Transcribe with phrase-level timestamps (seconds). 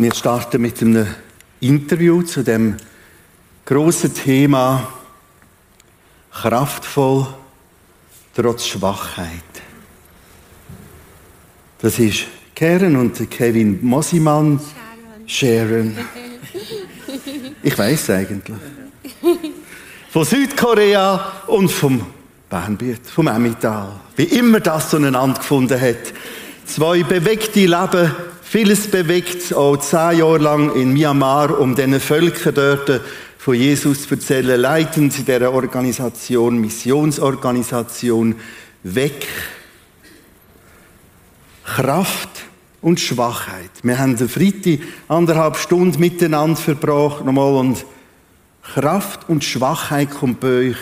[0.00, 1.06] Wir starten mit einem
[1.60, 2.78] Interview zu dem
[3.66, 4.90] großen Thema
[6.32, 7.26] kraftvoll
[8.34, 9.28] trotz Schwachheit.
[11.82, 12.20] Das ist
[12.56, 14.58] Karen und Kevin Mosimann.
[15.26, 15.94] Sharon.
[17.62, 18.56] Ich weiß eigentlich.
[20.08, 22.06] Von Südkorea und vom
[22.48, 24.00] Bernbiet, vom Emmental.
[24.16, 26.14] Wie immer das zueinander gefunden hat.
[26.64, 28.12] Zwei bewegte Leben,
[28.50, 33.00] vieles bewegt, auch zehn Jahre lang in Myanmar, um diesen Völkern dort
[33.38, 38.34] von Jesus zu erzählen, leitend dieser Organisation, Missionsorganisation,
[38.82, 39.28] weg
[41.62, 42.28] Kraft
[42.80, 43.70] und Schwachheit.
[43.84, 47.86] Wir haben den Freitag anderthalb Stunden miteinander verbracht nochmal und
[48.64, 50.76] Kraft und Schwachheit kommt bei euch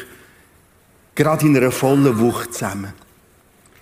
[1.14, 2.94] gerade in einer vollen Wucht zusammen.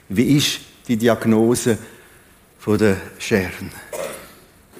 [0.08, 1.78] Wie ist die Diagnose
[2.66, 3.70] von der Scheren?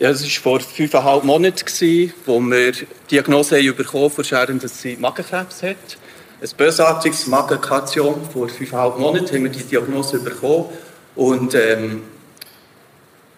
[0.00, 4.96] Ja, es war vor fünfeinhalb Monaten, wo wir die Diagnose bekommen von Scheren, dass sie
[4.96, 5.76] Magenkrebs hat.
[6.42, 8.28] Ein bösartiges Magenkarzinom.
[8.32, 10.64] Vor fünfeinhalb Monaten haben wir die Diagnose bekommen.
[11.14, 12.02] Und ähm,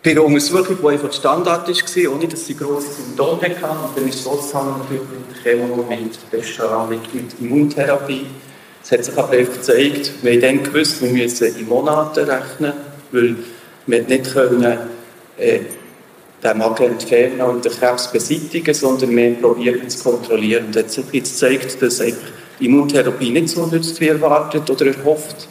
[0.02, 3.84] bei einer Untersuchung, die einfach Standard war, ohne dass sie grosse Symptome hatten.
[3.84, 7.02] Und dann ist losgegangen natürlich mit Chemo, mit Restaurant, mit,
[7.38, 8.24] Immuntherapie.
[8.82, 12.72] Es hat sich aber gezeigt, wir haben dann gewusst, wir müssen in Monaten rechnen,
[13.12, 13.36] weil
[13.88, 14.78] wir nicht können,
[15.38, 15.60] äh,
[16.42, 20.66] den Magen entfernen und den Krebs beseitigen, sondern wir probieren zu kontrollieren.
[20.66, 22.14] Und hat sich jetzt gezeigt, dass die
[22.60, 25.48] Immuntherapie nicht so nützt wie erwartet oder erhofft.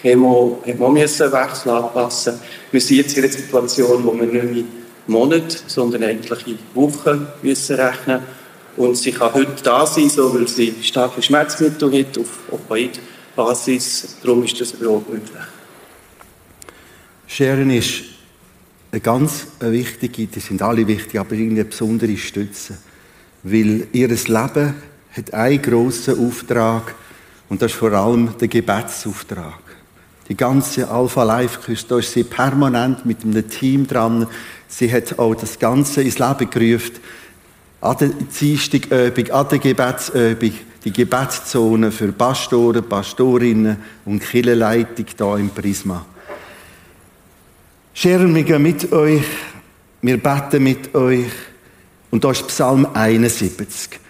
[0.00, 2.40] Chemo hat man müssen Wechsel anpassen.
[2.70, 4.64] Wir sind jetzt in einer Situation, wo wir nicht mehr
[5.06, 8.22] Monate, sondern eigentlich in Wochen müssen rechnen
[8.76, 14.16] Und sie kann heute da sein, so, weil sie starke Schmerzmittel hat auf Opioid-Basis.
[14.22, 15.59] Darum ist das überhaupt möglich.
[17.32, 18.02] Sharon ist
[18.90, 22.76] eine ganz wichtige, die sind alle wichtig, aber eine besondere Stütze.
[23.44, 24.74] Weil ihr Leben
[25.12, 26.92] hat einen grossen Auftrag
[27.48, 29.60] und das ist vor allem der Gebetsauftrag.
[30.28, 34.26] Die ganze Alpha Life Kurs, da ist sie permanent mit einem Team dran.
[34.66, 36.98] Sie hat auch das Ganze ins Leben gerufen.
[37.80, 40.52] An der Dienstagübung, an der Gebetsübung,
[40.84, 46.04] die Gebetszone für Pastoren, Pastorinnen und Kirchenleitung hier im Prisma.
[47.92, 49.24] Sharon, wir gehen mit euch,
[50.02, 51.30] wir beten mit euch.
[52.10, 54.00] Und da ist Psalm 71,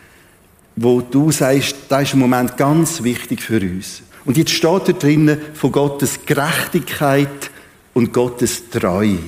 [0.76, 4.02] wo du sagst, das ist im Moment ganz wichtig für uns.
[4.24, 7.50] Und jetzt steht da drinnen von Gottes Gerechtigkeit
[7.94, 9.18] und Gottes Treue.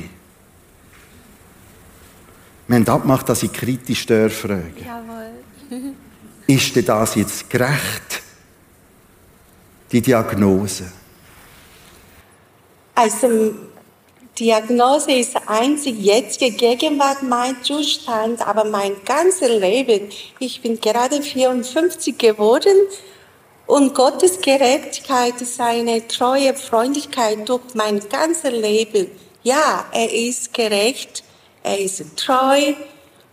[2.68, 5.92] Wir haben abgemacht, dass ich kritisch fragen Jawohl.
[6.46, 8.22] Ist denn das jetzt gerecht?
[9.90, 10.90] Die Diagnose?
[12.94, 13.54] Also,
[14.38, 22.16] Diagnose ist einzig jetzige Gegenwart mein Zustand, aber mein ganzes Leben, ich bin gerade 54
[22.16, 22.76] geworden,
[23.66, 29.10] und Gottes Gerechtigkeit ist eine treue Freundlichkeit durch mein ganzes Leben.
[29.42, 31.22] Ja, er ist gerecht,
[31.62, 32.74] er ist treu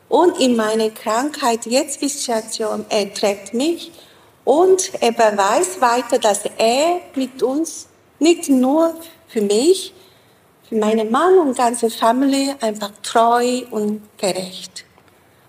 [0.08, 3.92] und in meiner Krankheit, jetzt bis Station, er trägt mich
[4.44, 7.88] und er beweist weiter, dass er mit uns,
[8.20, 8.96] nicht nur
[9.28, 9.94] für mich,
[10.72, 14.86] meinen Mann und ganze Familie einfach treu und gerecht.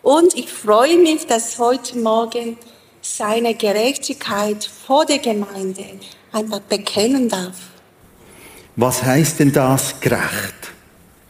[0.03, 2.57] Und ich freue mich, dass heute Morgen
[3.03, 5.85] seine Gerechtigkeit vor der Gemeinde
[6.33, 7.57] einfach bekennen darf.
[8.77, 10.73] Was heißt denn das gerecht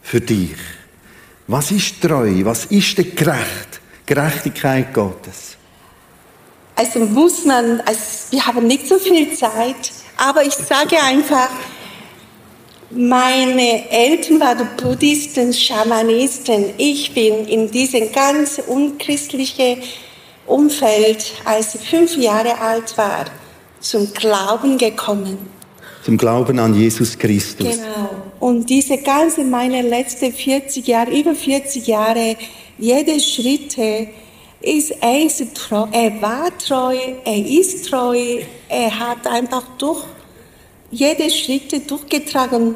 [0.02, 0.56] für dich?
[1.46, 2.44] Was ist treu?
[2.44, 3.80] Was ist denn gerecht?
[4.06, 5.56] Gerechtigkeit Gottes.
[6.76, 8.00] Also muss man, also
[8.30, 11.50] wir haben nicht so viel Zeit, aber ich sage einfach,
[12.90, 16.70] meine Eltern waren Buddhisten, Schamanisten.
[16.76, 19.78] Ich bin in diese ganz unchristliche
[20.46, 23.26] Umfeld, als ich fünf Jahre alt war,
[23.78, 25.38] zum Glauben gekommen.
[26.04, 27.68] Zum Glauben an Jesus Christus.
[27.76, 28.10] Genau.
[28.40, 32.36] Und diese ganze, meine letzten 40 Jahre, über 40 Jahre,
[32.78, 34.08] jede Schritte,
[34.62, 40.04] ist, er ist treu, er war treu, er ist treu, er hat einfach durch
[40.90, 42.74] jede Schritte durchgetragen.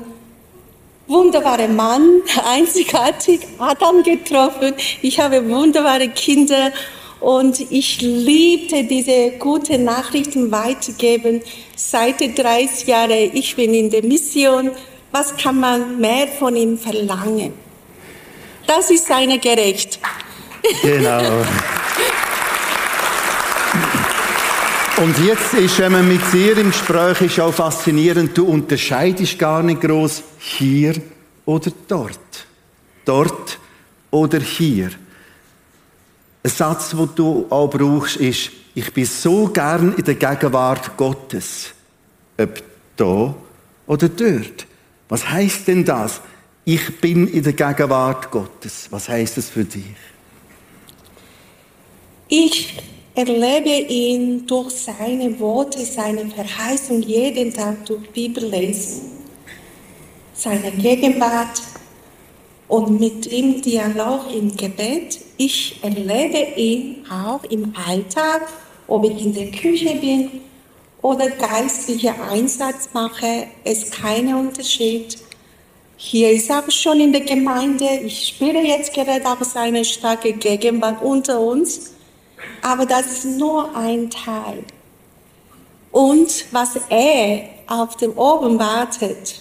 [1.07, 4.75] Wunderbarer Mann, einzigartig, Adam getroffen.
[5.03, 6.73] Ich habe wunderbare Kinder
[7.21, 11.43] und ich liebte diese guten Nachrichten weitergeben.
[11.77, 14.71] Seit 30 Jahren, ich bin in der Mission.
[15.13, 17.53] Was kann man mehr von ihm verlangen?
[18.67, 20.01] Das ist seine Gerecht.
[20.83, 21.21] Genau.
[24.97, 29.61] Und jetzt ist, wenn man mit dir im Gespräch ist, auch faszinierend, du unterscheidest gar
[29.61, 30.95] nicht groß hier
[31.45, 32.47] oder dort.
[33.05, 33.59] Dort
[34.13, 34.91] oder hier.
[36.45, 41.75] Ein Satz, den du auch brauchst, ist, ich bin so gern in der Gegenwart Gottes.
[42.39, 42.63] Ob
[42.97, 43.35] da
[43.89, 44.67] oder dort.
[45.09, 46.21] Was heißt denn das?
[46.65, 48.87] Ich bin in der Gegenwart Gottes.
[48.91, 49.85] Was heißt das für dich?
[52.29, 52.77] Ich
[53.15, 59.03] erlebe ihn durch seine Worte, seine Verheißung jeden Tag durch Bibellesen,
[60.35, 61.63] seine Gegenwart
[62.67, 65.21] und mit ihm Dialog im Gebet.
[65.37, 68.49] Ich erlebe ihn auch im Alltag,
[68.89, 70.41] ob ich in der Küche bin
[71.01, 75.19] oder geistlicher Einsatz mache, ist kein Unterschied.
[75.97, 81.03] Hier ist aber schon in der Gemeinde, ich spüre jetzt gerade auch seine starke Gegenwart
[81.03, 81.95] unter uns,
[82.63, 84.65] aber das ist nur ein Teil.
[85.91, 89.41] Und was er auf dem Oben wartet,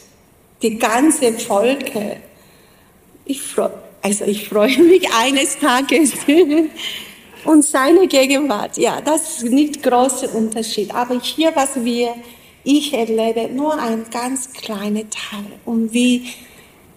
[0.61, 2.17] die ganze Volke,
[3.25, 6.13] ich freue, also ich freue mich eines Tages
[7.45, 10.93] und seine Gegenwart, ja, das ist nicht großer Unterschied.
[10.93, 12.13] Aber hier, was wir,
[12.63, 16.29] ich erlebe, nur ein ganz kleiner Teil und wie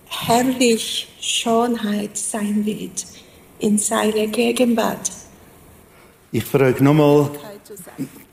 [0.08, 3.06] herrlich Schönheit sein wird
[3.58, 5.10] in seiner Gegenwart.
[6.36, 7.30] Ich frage nochmal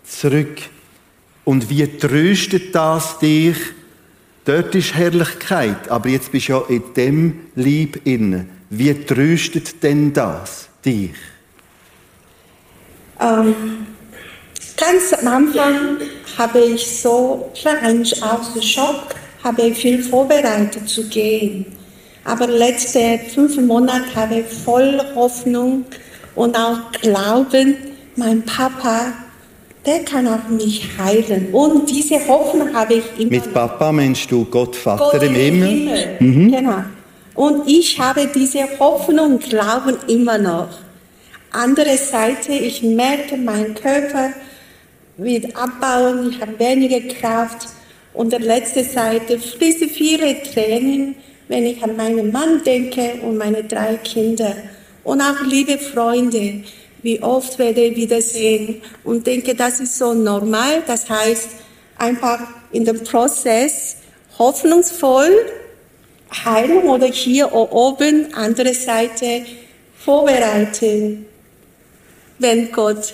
[0.03, 0.57] zurück.
[1.45, 3.55] Und wie tröstet das dich?
[4.43, 8.45] Dort ist Herrlichkeit, aber jetzt bist du ja in dem Lieb inne.
[8.69, 11.13] Wie tröstet denn das dich?
[13.21, 13.55] Ähm,
[14.75, 15.97] ganz am Anfang
[16.37, 19.15] habe ich so, eigentlich aus dem Schock,
[19.45, 21.67] habe ich viel vorbereitet zu gehen.
[22.25, 25.85] Aber letzte fünf Monate habe ich voll Hoffnung
[26.35, 29.13] und auch Glauben, mein Papa,
[29.85, 31.49] der kann auch mich heilen.
[31.51, 33.31] Und diese Hoffnung habe ich immer.
[33.31, 35.67] Mit Papa meinst du Gott Vater Gott im Himmel?
[35.67, 36.15] Himmel.
[36.19, 36.51] Mhm.
[36.51, 36.83] Genau.
[37.35, 40.69] Und ich habe diese Hoffnung und Glauben immer noch.
[41.51, 44.29] Andere Seite, ich merke, mein Körper
[45.17, 47.67] wird abbauen, ich habe weniger Kraft.
[48.13, 51.15] Und der letzte Seite fließen viele Tränen,
[51.47, 54.55] wenn ich an meinen Mann denke und meine drei Kinder.
[55.03, 56.63] Und auch liebe Freunde,
[57.03, 60.83] wie oft werde ich wiedersehen und denke, das ist so normal.
[60.87, 61.49] Das heißt,
[61.97, 62.39] einfach
[62.71, 63.97] in dem Prozess
[64.39, 65.31] hoffnungsvoll
[66.45, 69.45] Heilung oder hier oben, andere Seite,
[69.99, 71.27] vorbereiten
[72.39, 73.13] wenn Gott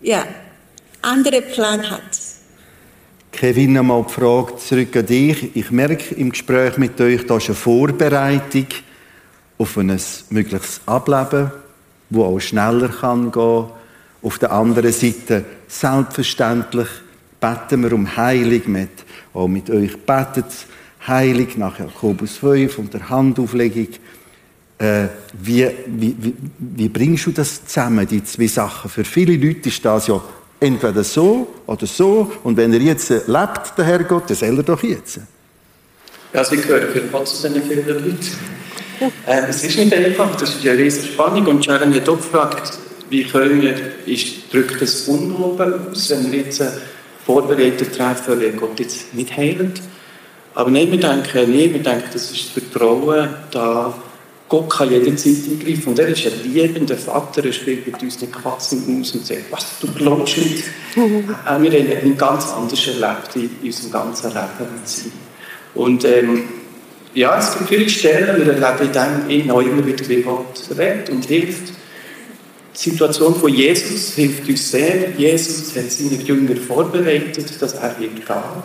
[0.00, 0.24] ja,
[1.02, 2.02] andere Plan hat.
[3.32, 5.56] Kevin, nochmal die Frage zurück an dich.
[5.56, 8.66] Ich merke im Gespräch mit euch, da ist eine Vorbereitung
[9.58, 10.00] auf ein
[10.30, 11.50] mögliches Ableben,
[12.10, 13.66] wo auch schneller kann gehen.
[14.22, 16.88] Auf der anderen Seite, selbstverständlich,
[17.40, 18.90] beten wir um Heilung mit.
[19.32, 20.46] Auch mit euch betet
[21.06, 23.88] Heilung nach Jakobus 5 und der Handauflegung.
[24.78, 28.90] Äh, wie, wie, wie, wie bringst du das zusammen, die zwei Sachen?
[28.90, 30.20] Für viele Leute ist das ja
[30.60, 32.32] entweder so oder so.
[32.44, 35.20] Und wenn er jetzt lebt, der Herrgott, dann soll er doch jetzt.
[36.32, 38.18] Ja, Sie gehören für Gott zu diesen vielen Leuten.
[39.26, 41.46] Äh, es ist nicht einfach, das ist eine riesige Spannung.
[41.46, 42.78] Und Sharon hat auch gefragt,
[43.10, 43.74] wie können wir,
[44.06, 46.62] ich drücke das Unloben aus, wenn wir jetzt
[47.24, 49.80] vorbereitet treffen, weil Gott jetzt nicht heilt.
[50.54, 53.94] Aber nein, wir denken, nee, wir denken, das ist das Vertrauen, da
[54.48, 55.90] Gott kann jederzeit eingreifen.
[55.90, 59.44] Und er ist ein liebender Vater, er spielt mit uns nicht Katzen aus und sagt,
[59.50, 60.64] was, du glaubst nicht.
[60.96, 65.12] äh, wir haben ihn ganz anders erlebt in unserem ganzen Leben.
[65.74, 66.44] Und ähm,
[67.18, 71.10] ja, es gibt viele Stellen, wir erleben in dem auch immer wieder, wie Gott redet
[71.10, 71.72] und hilft.
[72.74, 75.10] Die Situation von Jesus hilft uns sehr.
[75.16, 78.62] Jesus hat seine Jünger vorbereitet, dass er wird gehen.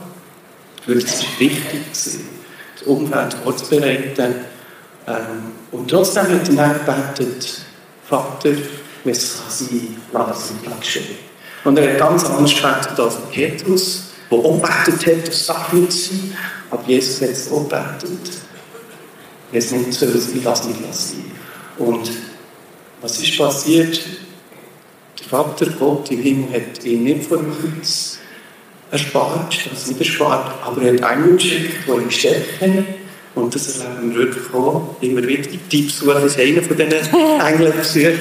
[0.86, 2.20] Weil es ist wichtig, das
[2.86, 4.36] Umfeld vorzubereiten
[5.08, 7.62] ähm, und trotzdem hat er gebetet,
[8.08, 8.52] Vater,
[9.04, 11.16] wenn es sein, lass es geschehen.
[11.64, 16.38] Und er hat ganz anders gebetet als Petrus, der auch hat, das darf nicht sein.
[16.74, 18.32] Aber Jesus hat es auch gebetet.
[19.51, 21.32] Es nicht so, ich lasse nicht sein.
[21.77, 22.12] Und
[23.00, 24.01] was ist passiert?
[25.20, 28.18] Der Vater Gott im Himmel hat ihn nicht dem Kreuz
[28.89, 32.86] erspart, das nicht erspart, aber er hat einen geschickt, der ihn gestärkt hat
[33.36, 35.50] und das erleben wir wirklich auch immer wieder.
[35.72, 38.20] Die Besuch ist einer von diesen Engelbesuchen.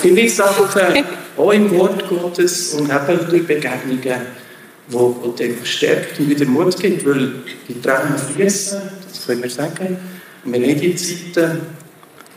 [0.00, 1.04] Viele Sachen,
[1.36, 4.26] auch im Wort Gottes und eben durch Begegnungen,
[4.90, 7.32] wo, wo dann verstärkt und wieder Mut gibt, weil
[7.68, 9.96] die Tränen fließen, das können wir sagen.
[10.44, 11.60] Und wenn ich die Zeiten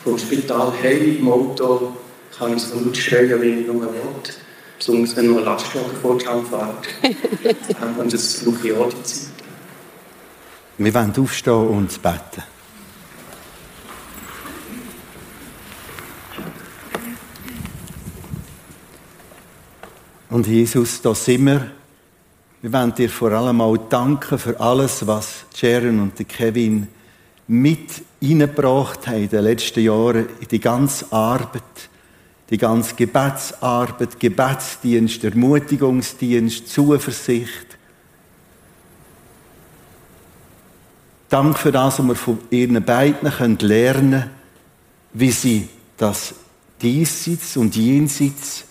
[0.03, 1.93] vom Spital heim im Auto
[2.37, 3.91] kann ich so gut schreien, wie ich nur will.
[4.77, 7.95] Besonders wenn man Lastwagen vorgeschlagen fährt.
[7.97, 9.29] und das brauche ich auch die Zeit.
[10.77, 12.43] Wir wollen aufstehen und beten.
[20.29, 21.71] Und Jesus, da sind wir
[22.63, 26.87] wir wollen dir vor allem auch danken für alles, was Sharon und Kevin
[27.45, 31.61] mit eingebracht haben in den letzten Jahren in die ganze Arbeit,
[32.49, 37.77] die ganze Gebetsarbeit, Gebetsdienst, Ermutigungsdienst, Zuversicht.
[41.27, 43.29] Dank für das, was wir von ihren beiden
[43.59, 44.29] lernen können,
[45.11, 45.67] wie sie
[45.97, 46.33] das
[46.81, 48.63] diesseits und jenseits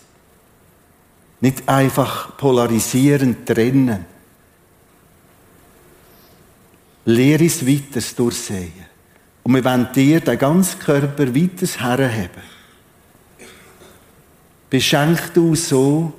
[1.43, 4.05] nicht einfach polarisieren, trennen.
[7.03, 8.85] Lehre es weiter durchsehen.
[9.43, 12.43] Und wir wollen dir den ganzen Körper weiter herheben.
[14.69, 16.13] Beschenk du so,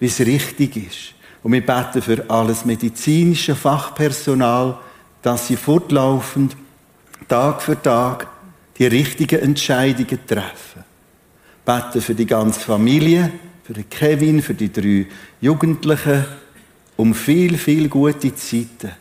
[0.00, 1.14] wie es richtig ist.
[1.44, 4.76] Und wir beten für alles medizinische Fachpersonal,
[5.22, 6.56] dass sie fortlaufend,
[7.28, 8.26] Tag für Tag,
[8.76, 10.82] die richtigen Entscheidungen treffen.
[11.64, 13.30] Beten für die ganze Familie,
[13.66, 15.06] für den Kevin, für die drei
[15.40, 16.24] Jugendlichen,
[16.96, 18.92] um viel, viel gute Zeiten.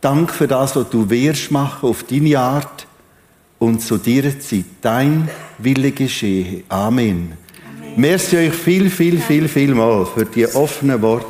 [0.00, 2.88] Danke für das, was du wirst machen auf deine Art
[3.60, 6.64] und zu dieser Zeit dein Wille geschehe.
[6.68, 7.34] Amen.
[7.78, 7.92] Amen.
[7.94, 11.26] Merci euch viel, viel, viel, viel mal für die offenen Worte.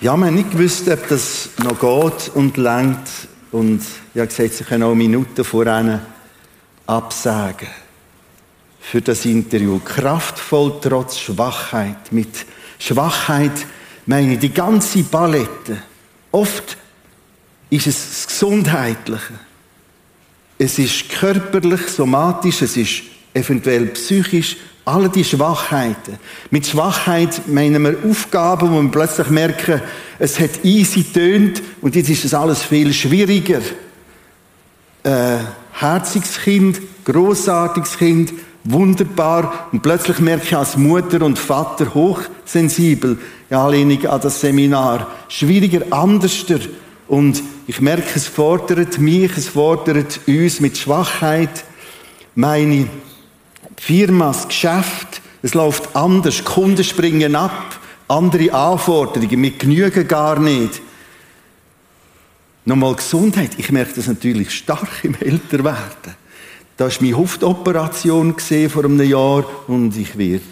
[0.00, 3.00] Ja, wir haben nicht gewusst, ob das noch geht und längt.
[3.54, 3.82] Und
[4.12, 6.04] ich habe gesagt, sie können auch Minuten voran
[6.88, 7.68] absagen.
[8.80, 9.78] Für das Interview.
[9.78, 12.10] Kraftvoll trotz Schwachheit.
[12.10, 12.46] Mit
[12.80, 13.52] Schwachheit
[14.06, 15.80] meine ich die ganze Palette.
[16.32, 16.76] Oft
[17.70, 19.34] ist es das Gesundheitliche.
[20.58, 23.02] Es ist körperlich, somatisch, es ist
[23.34, 26.18] eventuell psychisch, alle die Schwachheiten.
[26.50, 29.80] Mit Schwachheit meinen wir Aufgaben, wo wir plötzlich merken,
[30.18, 33.60] es hat easy tönt und jetzt ist es alles viel schwieriger.
[35.02, 35.38] Äh,
[35.72, 38.32] herziges Kind, großartiges Kind,
[38.64, 39.68] wunderbar.
[39.72, 43.18] Und plötzlich merke ich als Mutter und Vater hochsensibel,
[43.50, 46.60] in Anlehnung an das Seminar, schwieriger, anderster.
[47.08, 51.64] Und ich merke, es fordert mich, es fordert uns mit Schwachheit,
[52.34, 52.86] meine
[53.82, 57.78] Firma, das Geschäft, es läuft anders, Kunden springen ab,
[58.08, 60.80] andere Anforderungen, wir genügen gar nicht.
[62.64, 66.14] Nochmal Gesundheit, ich merke das natürlich stark im Älterwerden.
[66.76, 68.36] Da war meine Huftoperation
[68.68, 70.42] vor einem Jahr und ich werde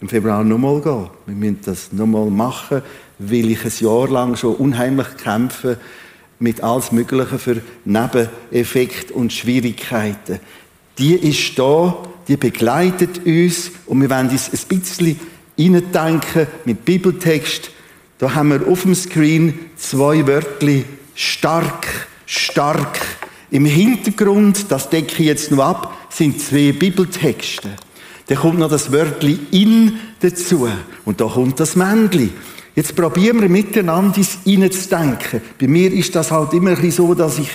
[0.00, 1.08] im Februar nochmal gehen.
[1.26, 2.82] Wir müssen das nochmal machen,
[3.18, 5.78] weil ich ein Jahr lang schon unheimlich kämpfe
[6.38, 10.40] mit alles Mögliche für Nebeneffekte und Schwierigkeiten
[10.98, 11.96] die ist da,
[12.28, 15.18] die begleitet uns und wir wollen uns ein bisschen
[15.56, 17.70] denken mit Bibeltext.
[18.18, 20.84] Da haben wir auf dem Screen zwei Wörter
[21.14, 23.00] stark, stark.
[23.50, 27.70] Im Hintergrund, das decke ich jetzt noch ab, sind zwei Bibeltexte.
[28.26, 30.68] Da kommt noch das Wörtli in dazu.
[31.04, 32.30] Und da kommt das Männli.
[32.74, 35.40] Jetzt probieren wir miteinander ins denken.
[35.58, 37.48] Bei mir ist das halt immer so, dass ich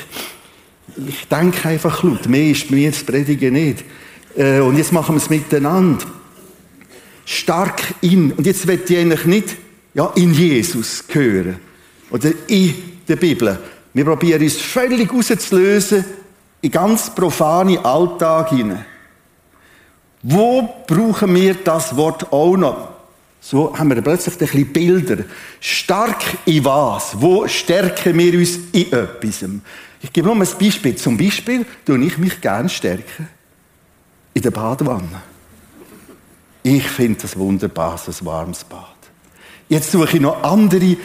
[1.08, 2.28] ich denke einfach laut.
[2.28, 3.84] Mehr ist mir das Predigen nicht.
[4.36, 6.06] Äh, und jetzt machen wir es miteinander.
[7.26, 8.32] Stark in.
[8.32, 9.56] Und jetzt wird ich eigentlich nicht
[9.94, 11.60] ja, in Jesus hören.
[12.10, 12.74] Oder in
[13.08, 13.58] der Bibel.
[13.94, 16.06] Wir probieren uns völlig rauszulösen
[16.62, 18.86] in ganz profane Alltag hinein.
[20.24, 22.90] Wo brauchen wir das Wort auch noch?
[23.42, 25.24] So haben wir plötzlich ein bisschen Bilder.
[25.60, 27.20] Stark in was?
[27.20, 29.44] Wo stärken wir uns in etwas?
[30.02, 30.96] Ich gebe nur ein Beispiel.
[30.96, 33.28] Zum Beispiel tue ich mich gerne stärken
[34.34, 35.22] in der Badewanne.
[36.64, 38.86] Ich finde das wunderbar, so ein warmes Bad.
[39.68, 40.98] Jetzt suche ich noch andere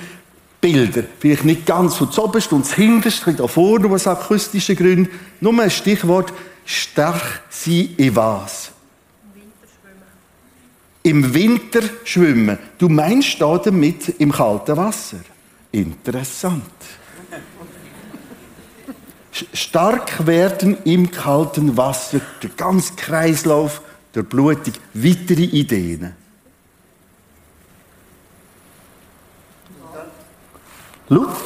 [0.61, 1.05] Bilder.
[1.19, 5.09] Vielleicht nicht ganz von zuoberst und hinterst, da vorne aus akustischen Gründen.
[5.41, 6.33] Nur ein Stichwort,
[6.65, 8.73] stark sein in was?
[11.03, 12.59] Im Winter schwimmen.
[12.79, 15.19] Du meinst da damit im kalten Wasser.
[15.71, 16.63] Interessant
[19.53, 23.83] stark werden im kalten Wasser, der ganze Kreislauf
[24.15, 26.15] der Blutung, weitere Ideen.
[31.09, 31.45] Luft?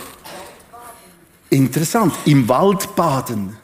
[1.50, 2.14] Interessant.
[2.24, 3.56] Im Wald baden.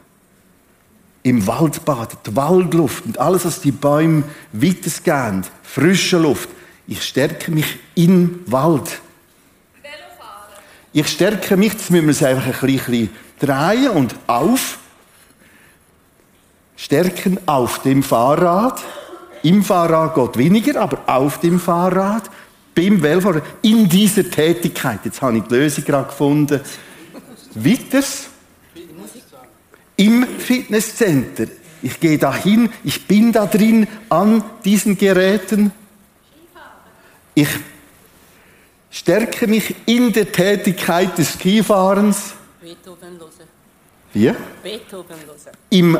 [1.23, 2.17] Im Wald baden.
[2.25, 5.49] Die Waldluft und alles, was die Bäume weitestgehend.
[5.63, 6.49] Frische Luft.
[6.87, 9.01] Ich stärke mich im Wald.
[10.99, 14.79] Ich stärke mich, jetzt müssen wir es einfach ein bisschen drehen und auf.
[16.75, 18.81] Stärken auf dem Fahrrad.
[19.43, 22.31] Im Fahrrad geht weniger, aber auf dem Fahrrad.
[22.73, 23.43] Beim Velofahrer.
[23.61, 25.01] In dieser Tätigkeit.
[25.03, 26.61] Jetzt habe ich die Lösung gerade gefunden.
[27.53, 28.29] Weiters.
[29.97, 31.45] im Fitnesscenter.
[31.83, 35.71] Ich gehe dahin, ich bin da drin an diesen Geräten.
[37.35, 37.49] Ich
[38.89, 42.33] stärke mich in der Tätigkeit des Skifahrens.
[42.61, 43.47] Beethoven hören.
[44.13, 44.33] Wie?
[44.63, 45.57] Beethoven hören.
[45.69, 45.97] Im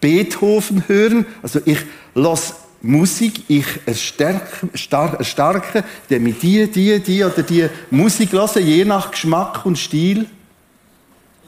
[0.00, 1.26] Beethoven hören.
[1.42, 1.78] Also ich
[2.14, 8.66] lasse Musik, ich erstarke, star- erstarke, der mit die, die, die oder die Musik hören,
[8.66, 10.26] je nach Geschmack und Stil.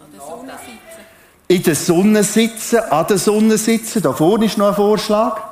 [0.00, 1.48] An der Sonne sitzen.
[1.48, 4.00] In der Sonne sitzen, an der Sonne sitzen.
[4.02, 5.42] Da vorne ist noch ein Vorschlag.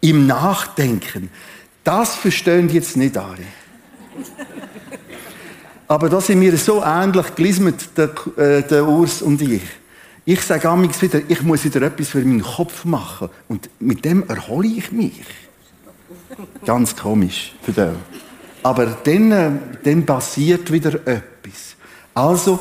[0.00, 1.30] Im Nachdenken.
[1.84, 3.44] Das verstehen jetzt nicht alle.
[5.88, 9.62] Aber da sind wir so ähnlich gelismet, der, äh, der Urs und ich.
[10.24, 13.28] Ich sage amigs wieder, ich muss wieder etwas für meinen Kopf machen.
[13.48, 15.22] Und mit dem erhole ich mich.
[16.64, 17.94] Ganz komisch für den.
[18.64, 19.50] Aber dann, äh,
[19.84, 21.76] dann passiert wieder etwas.
[22.12, 22.58] Also,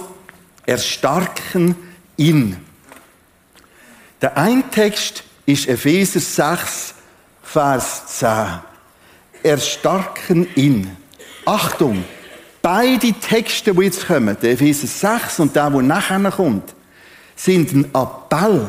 [0.68, 1.76] erstarken
[2.18, 2.58] in.
[4.22, 6.94] Der ein Text ist Epheser 6,
[7.42, 8.60] Vers 10.
[9.42, 10.96] Erstarken in.
[11.46, 12.04] Achtung!
[12.62, 16.74] Beide Texte, die jetzt kommen, der Epheser 6 und der, der nachher kommt,
[17.36, 18.68] sind ein Appell.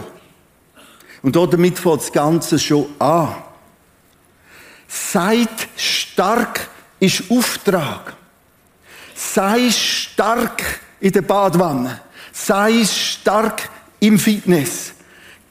[1.22, 3.34] Und damit fängt das Ganze schon an.
[4.86, 6.68] Seid stark
[7.00, 8.14] ist Auftrag.
[9.14, 10.62] Sei stark
[11.00, 12.00] in der Badwanne.
[12.32, 13.68] Sei stark
[13.98, 14.92] im Fitness.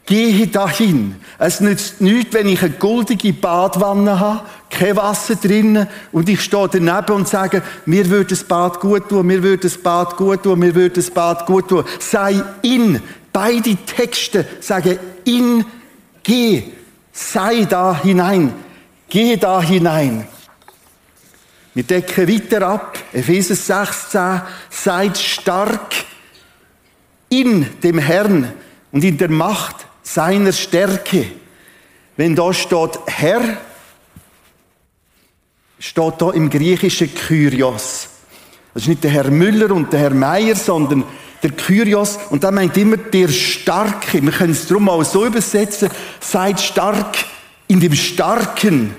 [0.05, 1.15] Gehe dahin.
[1.39, 6.69] Es nützt nichts, wenn ich eine goldige Badwanne habe, kein Wasser drinnen und ich stehe
[6.71, 10.59] daneben und sage, mir würde das Bad gut tun, mir würde das Bad gut tun,
[10.59, 11.85] mir würde das Bad gut tun.
[11.99, 13.01] Sei in.
[13.33, 15.65] Beide Texte sagen in,
[16.23, 16.63] geh,
[17.11, 18.53] sei da hinein,
[19.09, 20.27] geh da hinein.
[21.73, 22.97] Wir decken weiter ab.
[23.11, 25.93] Epheser 16, seid stark
[27.27, 28.53] in dem Herrn
[28.93, 31.25] und in der Macht seiner Stärke.
[32.15, 33.57] Wenn da steht Herr,
[35.79, 38.07] steht da im Griechischen Kyrios.
[38.73, 41.03] Das ist nicht der Herr Müller und der Herr Meier, sondern
[41.43, 42.17] der Kyrios.
[42.29, 44.21] Und da meint immer der Starke.
[44.21, 45.89] Wir können es darum auch so übersetzen.
[46.19, 47.17] Seid stark
[47.67, 48.95] in dem Starken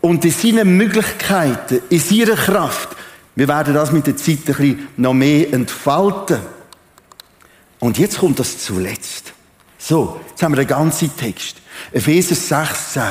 [0.00, 2.90] und in seinen Möglichkeiten, in seiner Kraft.
[3.34, 6.38] Wir werden das mit der Zeit ein bisschen noch mehr entfalten.
[7.78, 9.35] Und jetzt kommt das zuletzt.
[9.88, 11.58] So, jetzt haben wir den ganzen Text.
[11.92, 13.02] Epheser 16.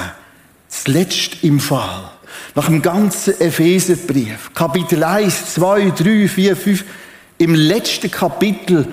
[0.67, 2.11] Das letzte im Fall.
[2.53, 4.53] Nach dem ganzen Epheserbrief.
[4.53, 6.85] Kapitel 1, 2, 3, 4, 5.
[7.37, 8.85] Im letzten Kapitel,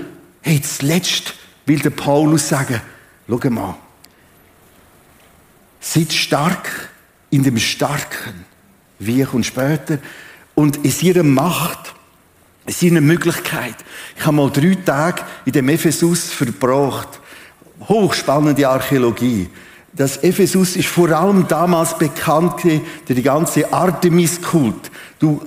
[0.42, 1.32] hey, das letzte
[1.66, 2.80] will der Paulus sagen,
[3.28, 3.74] schau mal.
[5.80, 6.88] Seid stark
[7.30, 8.44] in dem Starken.
[9.00, 9.98] Wie kommt später.
[10.54, 11.94] Und in ihrer Macht,
[12.64, 13.74] in seiner Möglichkeit.
[14.16, 17.18] Ich habe mal drei Tage in dem Ephesus verbracht.
[17.88, 19.48] Hochspannende Archäologie.
[19.94, 24.90] Das Ephesus ist vor allem damals bekannt durch die ganze Artemis-Kult.
[25.18, 25.40] Du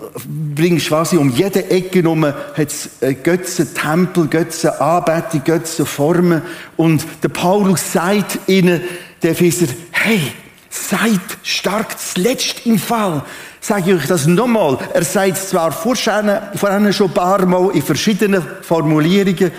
[0.56, 2.90] bringst quasi um jede Ecke herum hat's
[3.24, 6.44] Götzentempel, Götzenanbetung, Götzenformen.
[6.78, 8.82] Und der Paulus sagt ihnen,
[9.24, 10.32] der Epheser, hey,
[10.70, 13.24] seid stark, zuletzt im Fall.
[13.60, 14.78] Sage ich euch das nochmal.
[14.94, 19.52] Er sagt es zwar vorher schon ein paar Mal in verschiedenen Formulierungen.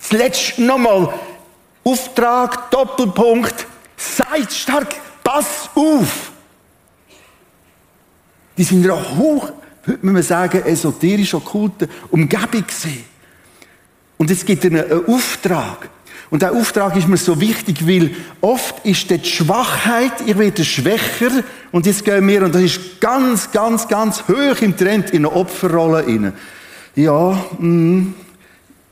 [0.00, 1.10] Zuletzt nochmal.
[1.84, 3.66] Auftrag, Doppelpunkt.
[3.96, 6.32] Seid stark, pass auf.
[8.56, 9.50] Die sind in einer hoch,
[9.84, 13.04] würde man sagen, esoterisch okkulten Umgebung gesehen.
[14.18, 15.88] Und es gibt einen, Auftrag.
[16.30, 21.42] Und der Auftrag ist mir so wichtig, weil oft ist die Schwachheit, ich werde schwächer
[21.72, 25.32] und jetzt gehen wir, und das ist ganz, ganz, ganz hoch im Trend, in eine
[25.32, 26.32] Opferrolle rein.
[26.94, 28.12] Ja, mh,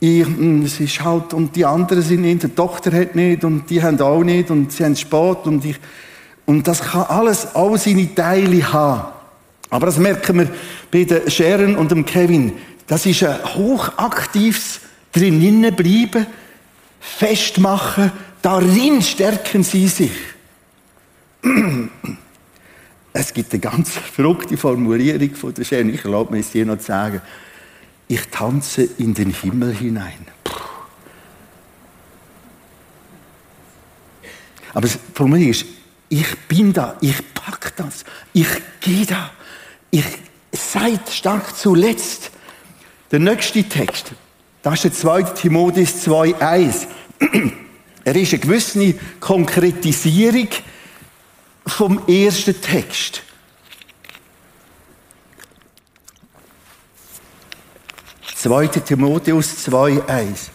[0.00, 0.26] ich,
[0.64, 4.00] es ist halt, und die anderen sind nicht, der Tochter hat nicht, und die haben
[4.00, 5.76] auch nicht, und sie haben Sport, und ich,
[6.46, 9.12] und das kann alles, all seine Teile haben.
[9.70, 10.48] Aber das merken wir
[10.90, 12.52] bei der Sharon und dem Kevin.
[12.86, 14.80] Das ist ein hochaktives
[15.12, 16.26] drinnen bleiben,
[17.00, 20.12] festmachen, darin stärken sie sich.
[23.10, 26.78] Es gibt eine ganz verrückte Formulierung von der Sharon, ich erlaube mir es dir noch
[26.78, 27.20] zu sagen.
[28.08, 30.26] Ich tanze in den Himmel hinein.
[34.72, 35.66] Aber die Formulierung ist,
[36.08, 38.48] ich bin da, ich pack das, ich
[38.80, 39.30] gehe da,
[39.90, 40.04] ich
[40.52, 42.30] seid stark zuletzt.
[43.10, 44.12] Der nächste Text,
[44.62, 45.22] das ist der 2.
[45.34, 46.86] Timotheus 2,1.
[48.04, 50.48] Er ist eine gewisse Konkretisierung
[51.66, 53.22] vom ersten Text.
[58.40, 60.50] Zweite Timotheus 2,1.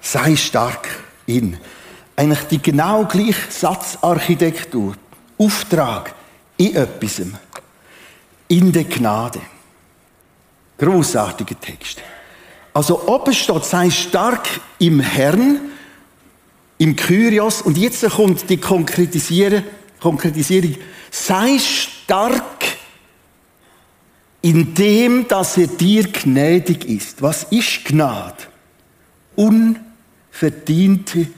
[0.00, 0.86] Sei stark
[1.26, 1.56] in.
[2.14, 4.94] Eigentlich die genau gleiche Satzarchitektur.
[5.38, 6.14] Auftrag
[6.56, 7.20] in etwas.
[8.46, 9.40] In der Gnade.
[10.78, 12.00] Großartiger Text.
[12.72, 14.46] Also oben steht, sei stark
[14.78, 15.62] im Herrn,
[16.78, 17.60] im Kyrios.
[17.62, 19.64] Und jetzt kommt die Konkretisierung.
[21.10, 22.77] Sei stark
[24.42, 27.22] in dem, dass er dir gnädig ist.
[27.22, 28.36] Was ist Gnade?
[29.34, 31.28] Unverdiente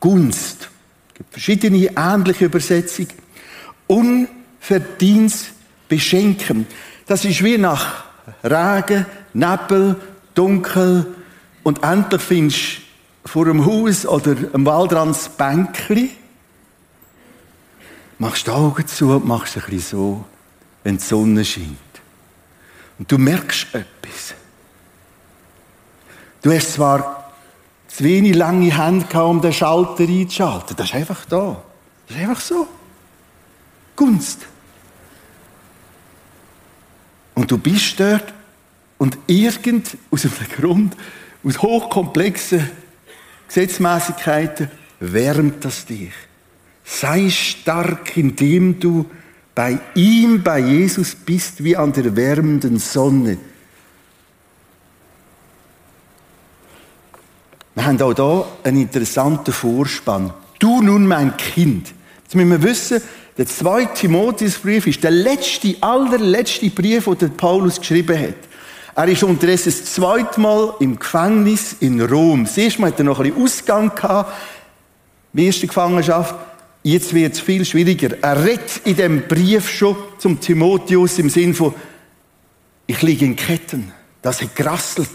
[0.00, 0.68] Gunst.
[1.08, 3.12] Es gibt verschiedene ähnliche Übersetzungen.
[3.86, 5.48] Unverdientes
[5.88, 6.66] Beschenken.
[7.06, 8.04] Das ist wie nach
[8.44, 9.96] Regen, Nebel,
[10.34, 11.06] Dunkel
[11.62, 12.78] und endlich findest
[13.24, 16.10] du vor einem Haus oder am Waldrand das Bänkli.
[18.18, 20.24] Machst die Augen zu und machst ein bisschen so,
[20.82, 21.87] wenn die Sonne scheint.
[22.98, 24.34] Und du merkst etwas.
[26.42, 27.32] Du hast zwar
[27.88, 30.76] zu wenig lange Hände gehabt, um den Schalter einzuschalten.
[30.76, 31.62] Das ist einfach da.
[32.06, 32.68] Das ist einfach so.
[33.96, 34.46] Gunst.
[37.34, 38.34] Und du bist dort
[38.98, 40.96] und irgend aus einem Grund,
[41.44, 42.68] aus hochkomplexen
[43.46, 46.12] Gesetzmäßigkeiten, wärmt das dich.
[46.84, 49.08] Sei stark, indem du
[49.58, 53.38] bei ihm, bei Jesus bist, wie an der wärmenden Sonne.
[57.74, 60.32] Wir haben auch hier einen interessanten Vorspann.
[60.60, 61.92] Du nun, mein Kind.
[62.22, 63.02] Jetzt müssen wir wissen,
[63.36, 68.36] der zweite Timotheusbrief ist der letzte, allerletzte Brief, den Paulus geschrieben hat.
[68.94, 72.44] Er ist unterdessen das zweite Mal im Gefängnis in Rom.
[72.44, 74.32] Das erste Mal hat er noch ein bisschen Ausgang gehabt,
[75.32, 76.47] die erste Gefangenschaft.
[76.88, 78.16] Jetzt wird es viel schwieriger.
[78.22, 81.74] Er redet in dem Brief schon zum Timotheus im Sinn von,
[82.86, 83.92] ich liege in Ketten.
[84.22, 85.10] Das hat gerasselt.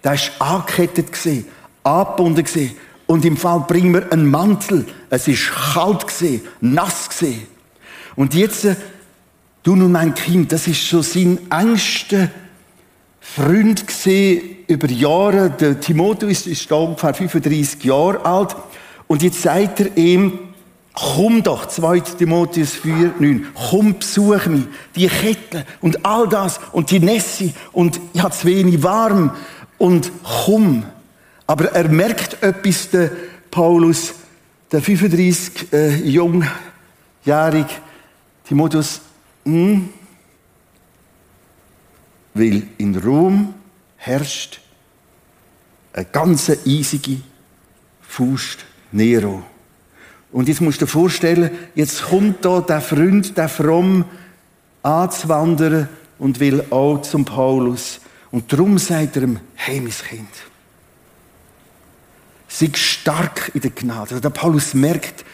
[0.00, 1.44] Da ist angekettet gesehen,
[1.82, 2.72] angebunden gesehen.
[3.04, 4.86] Und im Fall bringen wir einen Mantel.
[5.10, 7.46] Es ist kalt gesehen, nass gesehen.
[8.16, 8.76] Und jetzt, äh,
[9.64, 12.30] du nun mein Kind, das ist so sein engster
[13.20, 15.50] Freund gesehen über Jahre.
[15.50, 18.56] Der Timotheus ist da ungefähr 35 Jahre alt.
[19.06, 20.47] Und jetzt sagt er ihm,
[20.98, 22.00] komm doch, 2.
[22.00, 24.64] Timotheus 4, 9, komm, besuch mich,
[24.96, 29.34] die Kette und all das und die Nässe und ich habe zu wenig warm
[29.78, 30.10] und
[30.44, 30.84] komm.
[31.46, 33.10] Aber er merkt etwas, der
[33.50, 34.14] Paulus,
[34.72, 37.68] der 35 äh, jungjährige
[38.46, 39.00] Timotheus,
[39.44, 39.88] hm,
[42.34, 43.54] weil in Rom
[43.96, 44.60] herrscht
[45.92, 47.18] eine ganz eisige
[48.00, 49.42] Faust Nero.
[50.30, 54.04] Und jetzt musst du dir vorstellen, jetzt kommt da der Freund, der Fromm,
[54.82, 55.88] anzuwandern
[56.18, 58.00] und will auch zum Paulus.
[58.30, 60.28] Und darum sagt er ihm, hey, mein Kind,
[62.48, 64.10] sei stark in der Gnade.
[64.10, 65.24] Also der Paulus merkt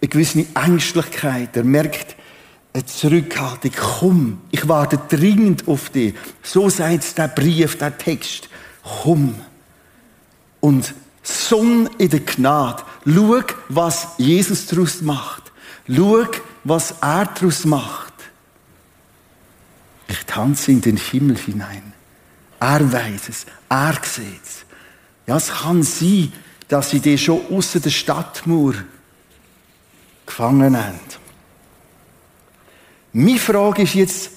[0.00, 1.56] eine gewisse Ängstlichkeit.
[1.56, 2.16] Er merkt,
[2.72, 3.72] eine Zurückhaltung.
[3.76, 6.14] Komm, ich warte dringend auf dich.
[6.42, 8.48] So sagt der Brief, der Text.
[8.82, 9.34] Komm.
[10.60, 10.94] Und
[11.28, 12.82] Sonn in der Gnade.
[13.04, 15.52] Schau, was Jesus daraus macht.
[15.86, 16.26] Schau,
[16.64, 18.14] was er daraus macht.
[20.08, 21.92] Ich tanze in den Himmel hinein.
[22.60, 23.46] Er weiß es.
[23.68, 24.64] Er sieht es.
[25.26, 26.32] Ja, es kann sein,
[26.68, 28.74] dass sie dich schon außer der Stadtmauer
[30.24, 31.00] gefangen haben.
[33.12, 34.30] Meine Frage ist jetzt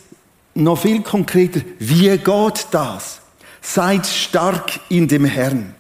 [0.54, 1.62] noch viel konkreter.
[1.80, 3.22] Wie geht das?
[3.62, 5.76] Seid stark in dem Herrn,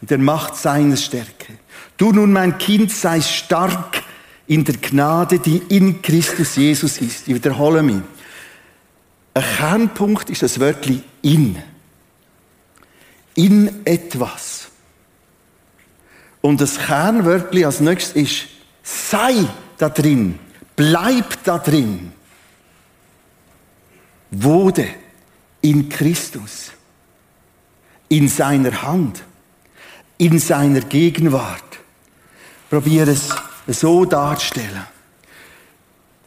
[0.00, 1.54] in der Macht seiner Stärke.
[1.96, 4.02] Du nun, mein Kind, sei stark
[4.46, 7.26] in der Gnade, die in Christus Jesus ist.
[7.26, 8.02] Ich wiederhole mich.
[9.34, 11.56] Ein Kernpunkt ist das Wörtchen in.
[13.34, 14.68] In etwas.
[16.40, 18.48] Und das Kernwörtchen als nächstes ist
[18.82, 19.34] sei
[19.78, 20.38] da drin.
[20.76, 22.12] Bleib da drin.
[24.30, 24.86] Wurde
[25.60, 26.70] in Christus,
[28.08, 29.22] in seiner Hand,
[30.18, 31.62] in seiner Gegenwart.
[32.70, 33.28] Probiere es
[33.66, 34.86] so darzustellen.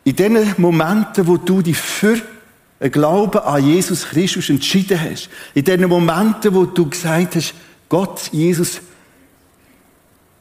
[0.03, 2.21] In den Momenten, wo du dich für
[2.79, 7.53] einen Glauben an Jesus Christus entschieden hast, in den Momenten, wo du gesagt hast,
[7.89, 8.81] Gott, Jesus,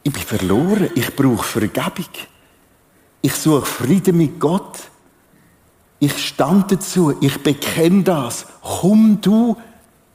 [0.03, 2.07] ich bin verloren, ich brauche Vergebung.
[3.21, 4.79] Ich suche Frieden mit Gott.
[5.99, 7.17] Ich stand dazu.
[7.21, 8.47] Ich bekenne das.
[8.63, 9.57] Komm du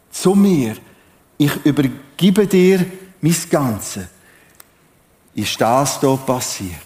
[0.10, 0.76] zu mir.
[1.38, 2.86] Ich übergebe dir
[3.24, 4.08] mein Ganzes.
[5.34, 6.86] Ist das hier passiert?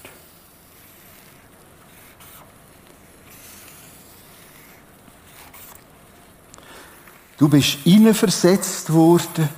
[7.37, 7.79] Du bist
[8.13, 9.49] versetzt worden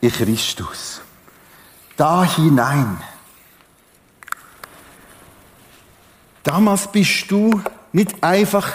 [0.00, 1.00] in Christus.
[1.96, 2.98] da hinein.
[6.42, 8.70] Damals bist du nicht einfach